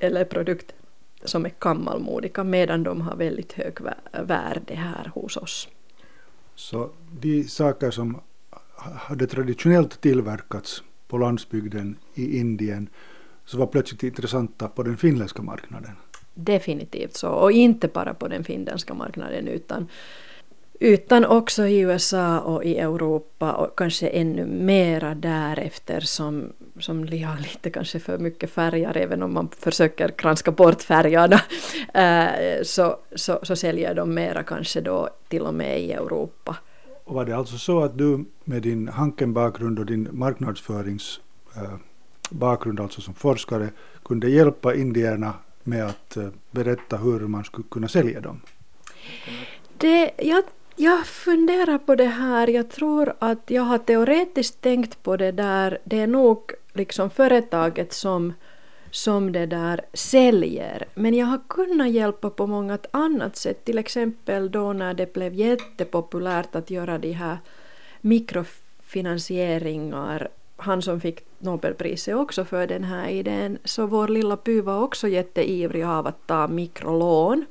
eller 0.00 0.24
produkter 0.24 0.76
som 1.24 1.44
är 1.44 1.52
gammalmodiga 1.60 2.44
medan 2.44 2.82
de 2.82 3.00
har 3.00 3.16
väldigt 3.16 3.52
hög 3.52 3.78
värde 4.12 4.74
här 4.74 5.10
hos 5.14 5.36
oss. 5.36 5.68
Så 6.54 6.90
de 7.20 7.44
saker 7.44 7.90
som 7.90 8.20
hade 8.76 9.26
traditionellt 9.26 10.00
tillverkats 10.00 10.82
på 11.08 11.18
landsbygden 11.18 11.96
i 12.14 12.38
Indien 12.38 12.88
så 13.44 13.58
var 13.58 13.66
plötsligt 13.66 14.02
intressanta 14.02 14.68
på 14.68 14.82
den 14.82 14.96
finländska 14.96 15.42
marknaden? 15.42 15.92
Definitivt 16.34 17.16
så, 17.16 17.28
och 17.28 17.52
inte 17.52 17.88
bara 17.88 18.14
på 18.14 18.28
den 18.28 18.44
finländska 18.44 18.94
marknaden 18.94 19.48
utan 19.48 19.88
utan 20.82 21.24
också 21.24 21.66
i 21.66 21.78
USA 21.78 22.40
och 22.40 22.64
i 22.64 22.78
Europa 22.78 23.52
och 23.52 23.78
kanske 23.78 24.08
ännu 24.08 24.46
mera 24.46 25.14
därefter 25.14 26.00
som, 26.00 26.52
som 26.78 26.98
har 26.98 27.42
lite 27.42 27.70
kanske 27.70 28.00
för 28.00 28.18
mycket 28.18 28.50
färger 28.50 28.96
även 28.96 29.22
om 29.22 29.34
man 29.34 29.48
försöker 29.58 30.12
granska 30.16 30.50
bort 30.50 30.82
färgerna 30.82 31.40
eh, 31.94 32.62
så, 32.62 32.96
så, 33.14 33.40
så 33.42 33.56
säljer 33.56 33.94
de 33.94 34.14
mera 34.14 34.42
kanske 34.42 34.80
då 34.80 35.08
till 35.28 35.42
och 35.42 35.54
med 35.54 35.80
i 35.80 35.92
Europa. 35.92 36.56
Och 37.04 37.14
var 37.14 37.24
det 37.24 37.36
alltså 37.36 37.58
så 37.58 37.84
att 37.84 37.98
du 37.98 38.24
med 38.44 38.62
din 38.62 38.88
Hanken-bakgrund 38.88 39.78
och 39.78 39.86
din 39.86 40.08
marknadsföringsbakgrund, 40.12 42.78
eh, 42.78 42.84
alltså 42.84 43.00
som 43.00 43.14
forskare, 43.14 43.68
kunde 44.04 44.30
hjälpa 44.30 44.74
indierna 44.74 45.34
med 45.62 45.86
att 45.86 46.16
eh, 46.16 46.28
berätta 46.50 46.96
hur 46.96 47.20
man 47.20 47.44
skulle 47.44 47.66
kunna 47.70 47.88
sälja 47.88 48.20
dem? 48.20 48.40
Det, 49.78 50.10
jag 50.18 50.44
jag 50.80 51.06
funderar 51.06 51.78
på 51.78 51.94
det 51.94 52.06
här. 52.06 52.48
Jag 52.48 52.70
tror 52.70 53.14
att 53.18 53.42
jag 53.46 53.62
har 53.62 53.78
teoretiskt 53.78 54.60
tänkt 54.60 55.02
på 55.02 55.16
det 55.16 55.32
där. 55.32 55.78
Det 55.84 56.00
är 56.00 56.06
nog 56.06 56.52
liksom 56.72 57.10
företaget 57.10 57.92
som, 57.92 58.32
som 58.90 59.32
det 59.32 59.46
där 59.46 59.80
säljer. 59.92 60.86
Men 60.94 61.14
jag 61.14 61.26
har 61.26 61.40
kunnat 61.48 61.90
hjälpa 61.90 62.30
på 62.30 62.46
många 62.46 62.78
annat 62.90 63.36
sätt. 63.36 63.64
Till 63.64 63.78
exempel 63.78 64.50
då 64.50 64.72
när 64.72 64.94
det 64.94 65.12
blev 65.12 65.34
jättepopulärt 65.34 66.54
att 66.54 66.70
göra 66.70 66.98
de 66.98 67.12
här 67.12 67.38
mikrofinansieringar. 68.00 70.28
Han 70.56 70.82
som 70.82 71.00
fick 71.00 71.24
Nobelpriset 71.38 72.14
också 72.14 72.44
för 72.44 72.66
den 72.66 72.84
här 72.84 73.08
idén. 73.08 73.58
Så 73.64 73.86
vår 73.86 74.08
lilla 74.08 74.36
by 74.36 74.60
var 74.60 74.82
också 74.82 75.08
jätteivrig 75.08 75.84
av 75.84 76.06
att 76.06 76.26
ta 76.26 76.48
mikrolån. 76.48 77.44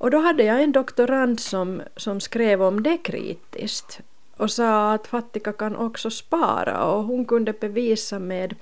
Och 0.00 0.10
då 0.10 0.18
hade 0.18 0.44
jag 0.44 0.62
en 0.62 0.72
doktorand 0.72 1.40
som, 1.40 1.82
som 1.96 2.20
skrev 2.20 2.62
om 2.62 2.82
det 2.82 2.98
kritiskt 2.98 4.00
och 4.36 4.50
sa 4.50 4.92
att 4.92 5.06
fattiga 5.06 5.52
kan 5.52 5.76
också 5.76 6.10
spara 6.10 6.84
och 6.84 7.04
hon 7.04 7.24
kunde 7.24 7.52
bevisa 7.52 8.18
med, 8.18 8.54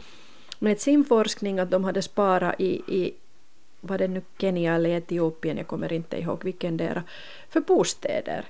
med 0.59 0.81
sin 0.81 1.05
forskning 1.05 1.59
att 1.59 1.71
de 1.71 1.85
hade 1.85 2.03
sparat 2.03 2.61
i, 2.61 2.83
i 2.89 3.15
var 3.81 3.99
det 3.99 4.09
nu 4.09 4.23
Kenya 4.39 4.75
eller 4.75 4.91
Etiopien, 4.91 5.57
jag 5.57 5.67
kommer 5.67 5.93
inte 5.93 6.19
ihåg 6.19 6.45
vilken 6.45 6.77
där, 6.77 7.03
för 7.49 7.61
bostäder. 7.61 8.45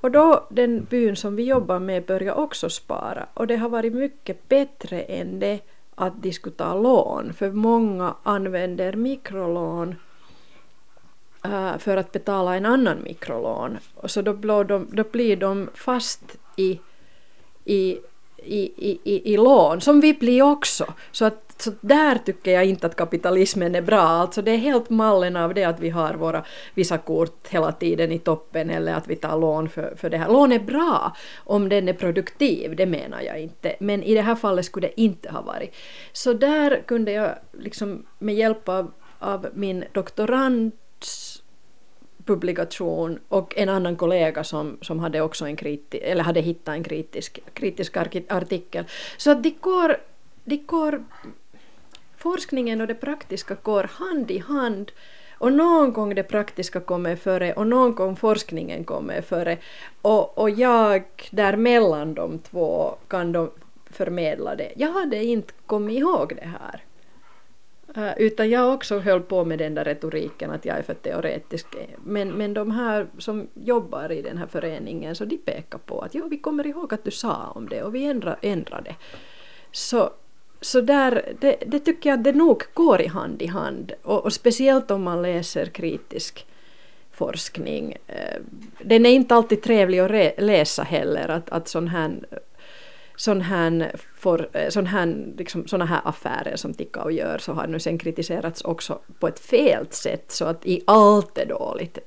Och 0.00 0.10
då 0.10 0.46
den 0.50 0.84
byn 0.84 1.16
som 1.16 1.36
vi 1.36 1.42
jobbar 1.42 1.78
med 1.78 2.04
började 2.04 2.40
också 2.40 2.70
spara 2.70 3.26
och 3.34 3.46
det 3.46 3.56
har 3.56 3.68
varit 3.68 3.94
mycket 3.94 4.48
bättre 4.48 5.00
än 5.00 5.40
det 5.40 5.60
att 5.94 6.22
diskutera 6.22 6.74
lån, 6.74 7.32
för 7.32 7.50
många 7.50 8.14
använder 8.22 8.92
mikrolån 8.92 9.94
uh, 11.46 11.78
för 11.78 11.96
att 11.96 12.12
betala 12.12 12.56
en 12.56 12.66
annan 12.66 13.02
mikrolån. 13.02 13.78
Så 14.04 14.22
då, 14.22 14.32
blir 14.32 14.64
de, 14.64 14.88
då 14.92 15.04
blir 15.04 15.36
de 15.36 15.70
fast 15.74 16.36
i, 16.56 16.80
i, 17.64 17.98
i, 18.36 18.70
i, 19.04 19.32
i 19.32 19.36
lån, 19.36 19.80
som 19.80 20.00
vi 20.00 20.14
blir 20.14 20.42
också. 20.42 20.94
Så, 21.12 21.24
att, 21.24 21.54
så 21.56 21.72
där 21.80 22.18
tycker 22.18 22.50
jag 22.50 22.64
inte 22.64 22.86
att 22.86 22.96
kapitalismen 22.96 23.74
är 23.74 23.82
bra. 23.82 24.00
Alltså 24.00 24.42
det 24.42 24.50
är 24.50 24.56
helt 24.56 24.90
mallen 24.90 25.36
av 25.36 25.54
det 25.54 25.64
att 25.64 25.80
vi 25.80 25.90
har 25.90 26.14
våra 26.14 26.44
vissa 26.74 26.98
kort 26.98 27.48
hela 27.48 27.72
tiden 27.72 28.12
i 28.12 28.18
toppen 28.18 28.70
eller 28.70 28.94
att 28.94 29.08
vi 29.08 29.16
tar 29.16 29.38
lån 29.38 29.68
för, 29.68 29.94
för 29.96 30.10
det 30.10 30.18
här. 30.18 30.28
Lån 30.28 30.52
är 30.52 30.58
bra 30.58 31.16
om 31.44 31.68
den 31.68 31.88
är 31.88 31.92
produktiv, 31.92 32.76
det 32.76 32.86
menar 32.86 33.20
jag 33.20 33.40
inte. 33.40 33.76
Men 33.80 34.02
i 34.02 34.14
det 34.14 34.22
här 34.22 34.34
fallet 34.34 34.64
skulle 34.64 34.86
det 34.86 35.00
inte 35.00 35.30
ha 35.30 35.42
varit. 35.42 35.74
Så 36.12 36.32
där 36.32 36.82
kunde 36.86 37.12
jag 37.12 37.34
liksom 37.52 38.06
med 38.18 38.34
hjälp 38.34 38.68
av, 38.68 38.92
av 39.18 39.48
min 39.54 39.84
doktorand 39.92 40.72
publikation 42.28 43.18
och 43.28 43.58
en 43.58 43.68
annan 43.68 43.96
kollega 43.96 44.44
som, 44.44 44.78
som 44.80 44.98
hade 44.98 45.20
också 45.20 45.44
en 45.44 45.56
kriti, 45.56 45.98
eller 45.98 46.24
hade 46.24 46.40
hittat 46.40 46.74
en 46.74 46.84
kritisk, 46.84 47.38
kritisk 47.54 47.96
artikel. 48.28 48.84
Så 49.16 49.30
att 49.30 49.42
de 49.42 49.50
går, 49.60 49.96
de 50.44 50.56
går, 50.56 51.04
forskningen 52.16 52.80
och 52.80 52.86
det 52.86 52.94
praktiska 52.94 53.56
går 53.62 53.90
hand 53.92 54.30
i 54.30 54.38
hand 54.38 54.92
och 55.38 55.52
någon 55.52 55.92
gång 55.92 56.14
det 56.14 56.22
praktiska 56.22 56.80
kommer 56.80 57.16
före 57.16 57.52
och 57.52 57.66
någon 57.66 57.94
gång 57.94 58.16
forskningen 58.16 58.84
kommer 58.84 59.22
före 59.22 59.58
och, 60.02 60.38
och 60.38 60.50
jag 60.50 61.02
där 61.30 61.56
mellan 61.56 62.14
de 62.14 62.38
två 62.38 62.96
kan 63.08 63.32
de 63.32 63.50
förmedla 63.90 64.56
det. 64.56 64.72
Jag 64.76 64.92
hade 64.92 65.24
inte 65.24 65.52
kommit 65.66 65.98
ihåg 65.98 66.32
det 66.36 66.48
här. 66.60 66.82
Eh, 67.96 68.12
utan 68.16 68.50
jag 68.50 68.74
också 68.74 68.98
höll 68.98 69.20
på 69.20 69.44
med 69.44 69.58
den 69.58 69.74
där 69.74 69.84
retoriken 69.84 70.50
att 70.50 70.64
jag 70.64 70.78
är 70.78 70.82
för 70.82 70.94
teoretisk. 70.94 71.66
Men, 72.04 72.28
men 72.28 72.54
de 72.54 72.70
här 72.70 73.06
som 73.18 73.48
jobbar 73.54 74.12
i 74.12 74.22
den 74.22 74.38
här 74.38 74.46
föreningen 74.46 75.14
så 75.14 75.24
de 75.24 75.38
pekar 75.38 75.78
på 75.78 76.00
att 76.00 76.14
ja, 76.14 76.26
vi 76.30 76.38
kommer 76.38 76.66
ihåg 76.66 76.94
att 76.94 77.04
du 77.04 77.10
sa 77.10 77.52
om 77.54 77.68
det 77.68 77.82
och 77.82 77.94
vi 77.94 78.04
ändrar, 78.04 78.38
ändrade. 78.42 78.96
Så, 79.72 80.10
så 80.60 80.80
där, 80.80 81.34
det, 81.40 81.56
det 81.66 81.78
tycker 81.78 82.10
jag 82.10 82.18
att 82.18 82.24
det 82.24 82.32
nog 82.32 82.62
går 82.74 83.00
i 83.00 83.06
hand 83.06 83.42
i 83.42 83.46
hand 83.46 83.92
och, 84.02 84.24
och 84.24 84.32
speciellt 84.32 84.90
om 84.90 85.02
man 85.02 85.22
läser 85.22 85.66
kritisk 85.66 86.46
forskning. 87.12 87.96
Eh, 88.06 88.40
den 88.78 89.06
är 89.06 89.10
inte 89.10 89.34
alltid 89.34 89.62
trevlig 89.62 89.98
att 89.98 90.10
re, 90.10 90.32
läsa 90.38 90.82
heller, 90.82 91.28
att, 91.28 91.50
att 91.50 91.68
sån 91.68 91.88
här 91.88 92.20
sån 93.18 93.40
här, 93.40 93.92
för, 94.14 94.48
eh, 94.52 94.68
sån 94.68 94.86
här, 94.86 95.34
liksom, 95.38 95.68
såna 95.68 95.84
här 95.84 96.00
affärer 96.04 96.56
som 96.56 96.74
Tikau 96.74 97.10
gör 97.10 97.38
så 97.38 97.52
har 97.52 97.66
nu 97.66 97.80
sen 97.80 97.98
kritiserats 97.98 98.62
också 98.62 98.98
på 99.18 99.28
ett 99.28 99.38
fel 99.38 99.86
sätt 99.90 100.30
så 100.30 100.44
att 100.44 100.66
i 100.66 100.82
allt 100.86 101.38
är 101.38 101.46
dåligt. 101.46 101.98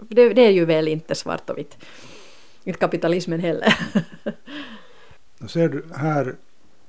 Det, 0.00 0.28
det 0.28 0.46
är 0.46 0.50
ju 0.50 0.64
väl 0.64 0.88
inte 0.88 1.14
svart 1.14 1.50
och 1.50 1.58
vitt. 1.58 1.76
Inte 2.64 2.78
kapitalismen 2.78 3.40
heller. 3.40 3.74
Ser 5.48 5.68
du 5.68 5.84
här 5.94 6.34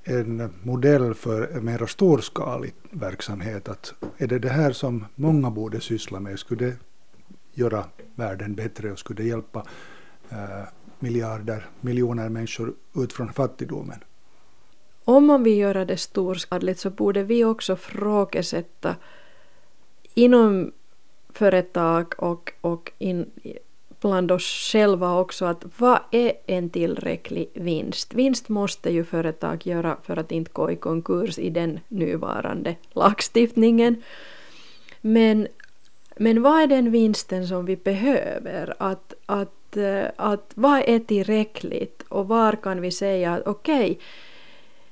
en 0.04 0.54
modell 0.64 1.14
för 1.14 1.58
en 1.58 1.66
mer 1.66 1.86
storskalig 1.86 2.74
verksamhet. 2.92 3.70
Att 3.70 3.94
är 4.18 4.28
det 4.28 4.40
det 4.40 4.50
här 4.50 4.72
som 4.72 5.06
många 5.16 5.52
borde 5.52 5.82
syssla 5.82 6.20
med? 6.20 6.40
Skulle 6.40 6.66
det 6.66 6.76
göra 7.54 7.86
världen 8.16 8.56
bättre 8.56 8.92
och 8.92 9.00
skulle 9.00 9.24
det 9.24 9.28
hjälpa 9.28 9.66
eh, 10.30 10.68
miljarder, 11.04 11.66
miljoner 11.82 12.30
människor 12.30 12.74
ut 12.96 13.14
från 13.14 13.34
fattigdomen? 13.34 14.00
Om 15.06 15.26
man 15.26 15.44
vill 15.44 15.58
göra 15.58 15.86
det 15.86 15.98
storskaligt 15.98 16.80
så 16.80 16.90
borde 16.90 17.24
vi 17.24 17.44
också 17.44 17.76
frågesätta 17.76 18.96
inom 20.14 20.72
företag 21.34 22.14
och, 22.18 22.54
och 22.62 22.92
in, 22.98 23.32
bland 24.02 24.32
oss 24.32 24.72
själva 24.72 25.20
också 25.20 25.46
att 25.46 25.64
vad 25.78 26.00
är 26.12 26.34
en 26.46 26.70
tillräcklig 26.70 27.50
vinst? 27.54 28.14
Vinst 28.14 28.50
måste 28.50 28.90
ju 28.90 29.04
företag 29.04 29.68
göra 29.68 29.98
för 30.04 30.18
att 30.18 30.32
inte 30.32 30.52
gå 30.54 30.72
i 30.72 30.76
konkurs 30.76 31.40
i 31.40 31.50
den 31.50 31.80
nuvarande 31.88 32.76
lagstiftningen. 32.94 34.04
Men, 35.02 35.48
men 36.18 36.42
vad 36.42 36.62
är 36.62 36.68
den 36.68 36.92
vinsten 36.92 37.48
som 37.48 37.66
vi 37.66 37.76
behöver? 37.76 38.74
Att, 38.80 39.14
att, 39.26 39.54
Eh, 39.78 40.06
att 40.16 40.52
vad 40.56 40.84
är 40.88 41.00
tillräckligt 41.00 42.04
och 42.10 42.28
var 42.28 42.56
kan 42.56 42.82
vi 42.82 42.92
säga 42.92 43.34
att 43.34 43.48
okej, 43.48 43.92
okay, 43.92 43.98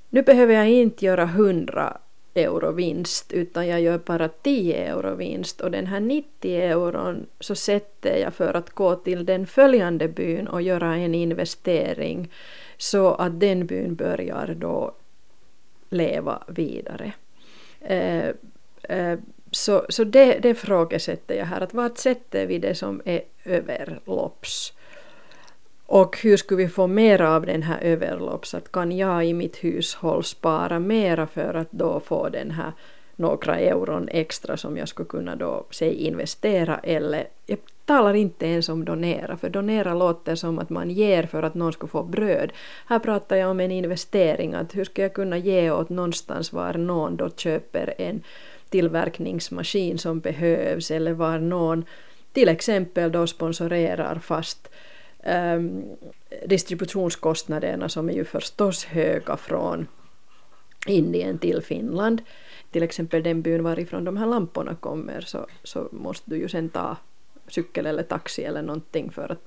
nu 0.10 0.22
behöver 0.22 0.54
jag 0.54 0.70
inte 0.70 1.06
göra 1.06 1.24
100 1.24 1.98
euro 2.34 2.72
vinst 2.72 3.34
utan 3.34 3.68
jag 3.68 3.82
gör 3.82 3.98
bara 3.98 4.28
10 4.28 4.76
euro 4.76 5.16
vinst 5.16 5.62
och 5.62 5.72
den 5.72 5.88
här 5.88 6.00
90 6.00 6.52
euron 6.62 7.26
så 7.40 7.56
sätter 7.56 8.18
jag 8.18 8.34
för 8.34 8.54
att 8.54 8.70
gå 8.70 8.96
till 8.96 9.26
den 9.26 9.48
följande 9.48 10.08
byn 10.08 10.48
och 10.48 10.62
göra 10.62 10.96
en 10.96 11.16
investering 11.16 12.32
så 12.78 13.14
att 13.14 13.40
den 13.40 13.66
byn 13.66 13.96
börjar 13.96 14.56
då 14.60 14.96
leva 15.90 16.44
vidare. 16.48 17.14
Eh, 17.82 18.30
Eh, 18.92 19.20
så 19.52 19.86
så 19.90 20.04
det, 20.04 20.40
det 20.40 20.56
frågesätter 20.56 21.36
jag 21.36 21.46
här, 21.46 21.62
att 21.62 21.74
vad 21.74 21.98
sätter 21.98 22.46
vi 22.46 22.58
det 22.58 22.76
som 22.76 23.02
är 23.06 23.22
överlopps? 23.46 24.74
Och 25.86 26.18
hur 26.18 26.38
skulle 26.38 26.64
vi 26.64 26.70
få 26.70 26.88
mer 26.88 27.22
av 27.22 27.46
den 27.46 27.64
här 27.64 27.80
överlopps? 27.82 28.54
Att 28.54 28.72
kan 28.72 28.92
jag 28.92 29.26
i 29.26 29.34
mitt 29.34 29.64
hushåll 29.64 30.24
spara 30.24 30.80
mera 30.80 31.28
för 31.28 31.54
att 31.54 31.72
då 31.72 32.00
få 32.00 32.30
den 32.30 32.52
här 32.52 32.72
några 33.16 33.60
euron 33.60 34.10
extra 34.12 34.58
som 34.58 34.78
jag 34.78 34.88
skulle 34.88 35.10
kunna 35.10 35.36
då 35.36 35.66
säg 35.70 35.94
investera 35.94 36.78
eller 36.78 37.28
jag 37.46 37.60
talar 37.86 38.14
inte 38.14 38.46
ens 38.46 38.70
om 38.70 38.86
donera 38.86 39.38
för 39.38 39.50
donera 39.50 39.94
låter 39.94 40.36
som 40.36 40.60
att 40.60 40.70
man 40.70 40.90
ger 40.90 41.24
för 41.24 41.44
att 41.44 41.54
någon 41.54 41.74
ska 41.74 41.88
få 41.88 42.04
bröd. 42.04 42.52
Här 42.88 43.00
pratar 43.00 43.36
jag 43.36 43.52
om 43.52 43.60
en 43.60 43.72
investering 43.72 44.54
att 44.54 44.76
hur 44.76 44.84
ska 44.84 45.02
jag 45.02 45.14
kunna 45.14 45.38
ge 45.38 45.72
åt 45.72 45.90
någonstans 45.90 46.54
var 46.54 46.74
någon 46.74 47.16
då 47.16 47.30
köper 47.30 47.94
en 47.98 48.24
tillverkningsmaskin 48.72 49.98
som 49.98 50.20
behövs 50.20 50.92
eller 50.92 51.14
var 51.14 51.40
någon 51.40 51.86
till 52.34 52.50
exempel 52.50 53.12
då 53.12 53.28
sponsorerar 53.28 54.20
fast 54.20 54.70
um, 55.26 55.84
distributionskostnaderna 56.46 57.90
som 57.90 58.10
är 58.10 58.14
ju 58.14 58.26
förstås 58.26 58.86
höga 58.86 59.38
från 59.38 59.88
Indien 60.88 61.38
till 61.38 61.62
Finland. 61.62 62.22
Till 62.72 62.84
exempel 62.84 63.24
den 63.24 63.42
byn 63.42 63.64
varifrån 63.64 64.04
de 64.04 64.18
här 64.18 64.26
lamporna 64.26 64.76
kommer 64.76 65.22
så, 65.22 65.48
så 65.64 65.90
måste 65.92 66.30
du 66.30 66.38
ju 66.38 66.50
sen 66.50 66.70
ta 66.70 66.98
cykel 67.48 67.86
eller 67.86 68.04
taxi 68.04 68.44
eller 68.44 68.62
någonting 68.62 69.12
för 69.12 69.32
att 69.32 69.42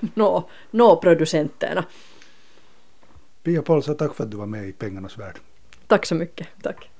nå, 0.14 0.48
nå 0.70 0.96
producenterna. 0.96 1.84
Pia 3.42 3.62
Polsa, 3.62 3.94
tack 3.94 4.14
för 4.14 4.24
att 4.24 4.30
du 4.30 4.36
var 4.36 4.46
med 4.46 4.68
i 4.68 4.72
Pengarnas 4.72 5.18
värld. 5.18 5.38
Tack 5.86 6.06
så 6.06 6.14
mycket. 6.14 6.48
Tack. 6.62 6.90